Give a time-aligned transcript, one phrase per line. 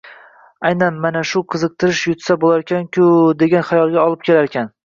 [0.69, 3.13] Aynan mana shu qiziqtirish yutsa boʻlarkan-ku
[3.45, 4.77] degan xayolga olib kelarkan